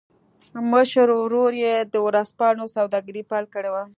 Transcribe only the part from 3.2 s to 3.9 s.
پیل کړې وه